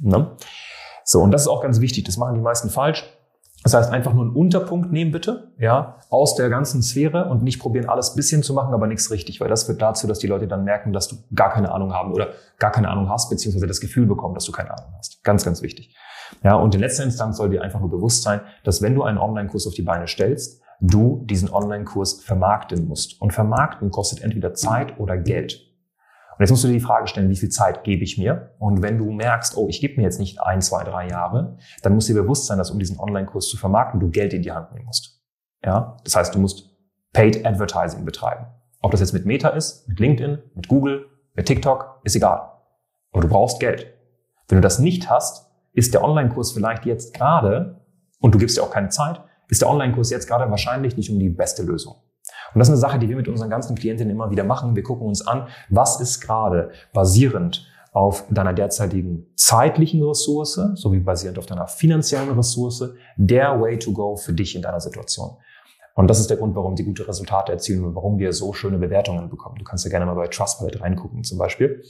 Ne? 0.00 0.36
So, 1.04 1.20
und 1.20 1.30
das 1.30 1.42
ist 1.42 1.48
auch 1.48 1.62
ganz 1.62 1.80
wichtig. 1.80 2.04
Das 2.04 2.16
machen 2.16 2.34
die 2.34 2.40
meisten 2.40 2.70
falsch. 2.70 3.04
Das 3.62 3.72
heißt, 3.72 3.92
einfach 3.92 4.12
nur 4.12 4.24
einen 4.24 4.34
Unterpunkt 4.34 4.92
nehmen 4.92 5.10
bitte, 5.10 5.52
ja, 5.58 5.96
aus 6.10 6.34
der 6.34 6.50
ganzen 6.50 6.82
Sphäre 6.82 7.30
und 7.30 7.42
nicht 7.42 7.58
probieren, 7.58 7.88
alles 7.88 8.14
bisschen 8.14 8.42
zu 8.42 8.52
machen, 8.52 8.74
aber 8.74 8.86
nichts 8.86 9.10
richtig, 9.10 9.40
weil 9.40 9.48
das 9.48 9.64
führt 9.64 9.80
dazu, 9.80 10.06
dass 10.06 10.18
die 10.18 10.26
Leute 10.26 10.46
dann 10.46 10.64
merken, 10.64 10.92
dass 10.92 11.08
du 11.08 11.16
gar 11.34 11.50
keine 11.50 11.72
Ahnung 11.72 11.94
haben 11.94 12.12
oder 12.12 12.28
gar 12.58 12.72
keine 12.72 12.90
Ahnung 12.90 13.08
hast, 13.08 13.30
beziehungsweise 13.30 13.66
das 13.66 13.80
Gefühl 13.80 14.04
bekommen, 14.04 14.34
dass 14.34 14.44
du 14.44 14.52
keine 14.52 14.70
Ahnung 14.70 14.92
hast. 14.98 15.24
Ganz, 15.24 15.46
ganz 15.46 15.62
wichtig. 15.62 15.96
Ja, 16.42 16.56
und 16.56 16.74
in 16.74 16.80
letzter 16.82 17.04
Instanz 17.04 17.38
soll 17.38 17.48
dir 17.48 17.62
einfach 17.62 17.80
nur 17.80 17.90
bewusst 17.90 18.22
sein, 18.22 18.42
dass 18.64 18.82
wenn 18.82 18.94
du 18.94 19.02
einen 19.02 19.16
Online-Kurs 19.16 19.66
auf 19.66 19.72
die 19.72 19.82
Beine 19.82 20.08
stellst, 20.08 20.60
du 20.80 21.24
diesen 21.24 21.50
Online-Kurs 21.50 22.22
vermarkten 22.22 22.86
musst. 22.86 23.20
Und 23.20 23.32
vermarkten 23.32 23.90
kostet 23.90 24.22
entweder 24.22 24.52
Zeit 24.52 24.98
oder 24.98 25.16
Geld. 25.16 25.73
Und 26.36 26.40
jetzt 26.40 26.50
musst 26.50 26.64
du 26.64 26.68
dir 26.68 26.74
die 26.74 26.80
Frage 26.80 27.06
stellen, 27.06 27.30
wie 27.30 27.36
viel 27.36 27.48
Zeit 27.48 27.84
gebe 27.84 28.02
ich 28.02 28.18
mir? 28.18 28.54
Und 28.58 28.82
wenn 28.82 28.98
du 28.98 29.10
merkst, 29.10 29.56
oh, 29.56 29.68
ich 29.68 29.80
gebe 29.80 29.96
mir 29.96 30.02
jetzt 30.02 30.18
nicht 30.18 30.40
ein, 30.40 30.60
zwei, 30.60 30.82
drei 30.82 31.08
Jahre, 31.08 31.56
dann 31.82 31.94
musst 31.94 32.08
du 32.08 32.12
dir 32.12 32.22
bewusst 32.22 32.46
sein, 32.46 32.58
dass 32.58 32.70
um 32.70 32.78
diesen 32.78 32.98
Online-Kurs 32.98 33.48
zu 33.48 33.56
vermarkten, 33.56 34.00
du 34.00 34.10
Geld 34.10 34.32
in 34.34 34.42
die 34.42 34.50
Hand 34.52 34.72
nehmen 34.72 34.86
musst. 34.86 35.22
Ja, 35.64 35.96
das 36.04 36.16
heißt, 36.16 36.34
du 36.34 36.40
musst 36.40 36.70
Paid 37.12 37.46
Advertising 37.46 38.04
betreiben. 38.04 38.46
Ob 38.82 38.90
das 38.90 39.00
jetzt 39.00 39.12
mit 39.12 39.24
Meta 39.24 39.48
ist, 39.50 39.88
mit 39.88 40.00
LinkedIn, 40.00 40.38
mit 40.54 40.68
Google, 40.68 41.06
mit 41.34 41.46
TikTok, 41.46 42.00
ist 42.02 42.16
egal. 42.16 42.50
Aber 43.12 43.22
du 43.22 43.28
brauchst 43.28 43.60
Geld. 43.60 43.86
Wenn 44.48 44.58
du 44.58 44.62
das 44.62 44.78
nicht 44.78 45.08
hast, 45.08 45.50
ist 45.72 45.94
der 45.94 46.02
Online-Kurs 46.02 46.52
vielleicht 46.52 46.84
jetzt 46.84 47.14
gerade, 47.14 47.80
und 48.20 48.34
du 48.34 48.38
gibst 48.38 48.56
dir 48.56 48.62
auch 48.62 48.70
keine 48.70 48.88
Zeit, 48.88 49.20
ist 49.48 49.62
der 49.62 49.70
Online-Kurs 49.70 50.10
jetzt 50.10 50.26
gerade 50.26 50.50
wahrscheinlich 50.50 50.96
nicht 50.96 51.10
um 51.10 51.18
die 51.18 51.28
beste 51.28 51.62
Lösung. 51.62 51.96
Und 52.52 52.58
das 52.58 52.68
ist 52.68 52.72
eine 52.72 52.80
Sache, 52.80 52.98
die 52.98 53.08
wir 53.08 53.16
mit 53.16 53.28
unseren 53.28 53.50
ganzen 53.50 53.76
Klientinnen 53.76 54.14
immer 54.14 54.30
wieder 54.30 54.44
machen. 54.44 54.76
Wir 54.76 54.82
gucken 54.82 55.06
uns 55.06 55.26
an, 55.26 55.48
was 55.68 56.00
ist 56.00 56.20
gerade 56.20 56.70
basierend 56.92 57.66
auf 57.92 58.24
deiner 58.28 58.52
derzeitigen 58.52 59.26
zeitlichen 59.36 60.02
Ressource 60.02 60.60
sowie 60.74 60.98
basierend 60.98 61.38
auf 61.38 61.46
deiner 61.46 61.68
finanziellen 61.68 62.30
Ressource 62.32 62.84
der 63.16 63.60
Way 63.60 63.78
to 63.78 63.92
go 63.92 64.16
für 64.16 64.32
dich 64.32 64.56
in 64.56 64.62
deiner 64.62 64.80
Situation. 64.80 65.36
Und 65.94 66.08
das 66.08 66.18
ist 66.18 66.28
der 66.28 66.36
Grund, 66.36 66.56
warum 66.56 66.74
die 66.74 66.84
gute 66.84 67.06
Resultate 67.06 67.52
erzielen 67.52 67.84
und 67.84 67.94
warum 67.94 68.18
wir 68.18 68.32
so 68.32 68.52
schöne 68.52 68.78
Bewertungen 68.78 69.30
bekommen. 69.30 69.56
Du 69.58 69.64
kannst 69.64 69.84
ja 69.84 69.90
gerne 69.90 70.06
mal 70.06 70.14
bei 70.14 70.26
Trustpilot 70.26 70.80
reingucken 70.80 71.22
zum 71.22 71.38
Beispiel 71.38 71.84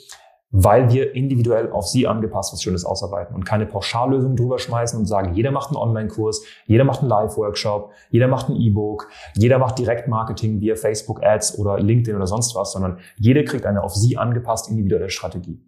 weil 0.56 0.92
wir 0.92 1.16
individuell 1.16 1.72
auf 1.72 1.88
Sie 1.88 2.06
angepasst 2.06 2.52
was 2.52 2.62
Schönes 2.62 2.84
ausarbeiten 2.84 3.34
und 3.34 3.44
keine 3.44 3.66
Pauschallösung 3.66 4.36
drüber 4.36 4.60
schmeißen 4.60 4.96
und 4.96 5.06
sagen, 5.06 5.34
jeder 5.34 5.50
macht 5.50 5.70
einen 5.70 5.78
Online-Kurs, 5.78 6.44
jeder 6.66 6.84
macht 6.84 7.00
einen 7.00 7.08
Live-Workshop, 7.08 7.90
jeder 8.10 8.28
macht 8.28 8.48
ein 8.48 8.54
E-Book, 8.54 9.08
jeder 9.34 9.58
macht 9.58 9.80
Direktmarketing 9.80 10.60
via 10.60 10.76
Facebook-Ads 10.76 11.58
oder 11.58 11.80
LinkedIn 11.80 12.14
oder 12.14 12.28
sonst 12.28 12.54
was, 12.54 12.70
sondern 12.70 12.98
jeder 13.16 13.42
kriegt 13.42 13.66
eine 13.66 13.82
auf 13.82 13.96
Sie 13.96 14.16
angepasste 14.16 14.70
individuelle 14.70 15.10
Strategie. 15.10 15.60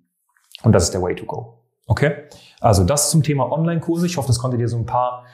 Und 0.63 0.71
das 0.71 0.85
ist 0.85 0.95
der 0.95 1.03
Way 1.03 1.17
to 1.17 1.27
go. 1.27 1.59
Okay? 1.89 2.29
Also 2.61 2.85
das 2.85 3.11
zum 3.11 3.25
Thema 3.25 3.51
Online-Kurse. 3.51 4.07
Ich 4.07 4.17
hoffe, 4.17 4.29
das 4.29 4.39
konnte 4.39 4.57
dir 4.57 4.69
so 4.69 4.77
ein 4.77 4.87
paar 4.87 5.25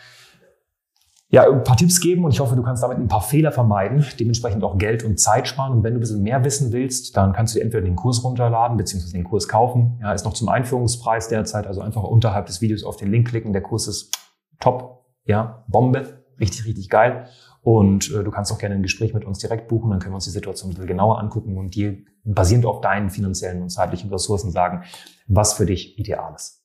ja, 1.32 1.50
ein 1.50 1.64
paar 1.64 1.78
Tipps 1.78 1.98
geben 1.98 2.26
und 2.26 2.32
ich 2.32 2.40
hoffe, 2.40 2.54
du 2.54 2.62
kannst 2.62 2.82
damit 2.82 2.98
ein 2.98 3.08
paar 3.08 3.22
Fehler 3.22 3.52
vermeiden, 3.52 4.04
dementsprechend 4.20 4.62
auch 4.64 4.76
Geld 4.76 5.02
und 5.02 5.18
Zeit 5.18 5.48
sparen. 5.48 5.72
Und 5.72 5.82
wenn 5.82 5.94
du 5.94 5.98
ein 5.98 6.00
bisschen 6.00 6.22
mehr 6.22 6.44
wissen 6.44 6.72
willst, 6.72 7.16
dann 7.16 7.32
kannst 7.32 7.54
du 7.54 7.58
dir 7.58 7.64
entweder 7.64 7.82
den 7.82 7.96
Kurs 7.96 8.22
runterladen 8.22 8.76
bzw. 8.76 9.12
den 9.12 9.24
Kurs 9.24 9.48
kaufen. 9.48 9.98
Ja, 10.02 10.12
ist 10.12 10.26
noch 10.26 10.34
zum 10.34 10.50
Einführungspreis 10.50 11.28
derzeit, 11.28 11.66
also 11.66 11.80
einfach 11.80 12.02
unterhalb 12.02 12.46
des 12.46 12.60
Videos 12.60 12.84
auf 12.84 12.96
den 12.96 13.10
Link 13.10 13.28
klicken. 13.28 13.54
Der 13.54 13.62
Kurs 13.62 13.88
ist 13.88 14.12
top, 14.60 15.06
ja, 15.24 15.64
Bombe, 15.68 16.22
richtig, 16.38 16.66
richtig 16.66 16.90
geil. 16.90 17.24
Und 17.62 18.12
äh, 18.12 18.22
du 18.22 18.30
kannst 18.30 18.52
auch 18.52 18.58
gerne 18.58 18.74
ein 18.74 18.82
Gespräch 18.82 19.14
mit 19.14 19.24
uns 19.24 19.38
direkt 19.38 19.68
buchen, 19.68 19.90
dann 19.90 20.00
können 20.00 20.12
wir 20.12 20.16
uns 20.16 20.24
die 20.24 20.30
Situation 20.30 20.70
ein 20.70 20.74
bisschen 20.74 20.88
genauer 20.88 21.18
angucken 21.18 21.56
und 21.56 21.74
dir 21.74 21.96
basierend 22.24 22.66
auf 22.66 22.82
deinen 22.82 23.08
finanziellen 23.08 23.62
und 23.62 23.70
zeitlichen 23.70 24.10
Ressourcen 24.10 24.50
sagen, 24.50 24.82
was 25.28 25.54
für 25.54 25.64
dich 25.64 25.98
ideal 25.98 26.34
ist. 26.34 26.62